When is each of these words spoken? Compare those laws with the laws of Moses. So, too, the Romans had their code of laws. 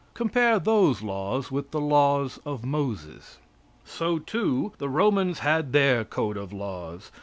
Compare 0.15 0.57
those 0.57 1.03
laws 1.03 1.51
with 1.51 1.69
the 1.69 1.79
laws 1.79 2.39
of 2.43 2.65
Moses. 2.65 3.37
So, 3.85 4.17
too, 4.17 4.73
the 4.79 4.89
Romans 4.89 5.37
had 5.45 5.73
their 5.73 6.03
code 6.05 6.37
of 6.37 6.51
laws. 6.51 7.11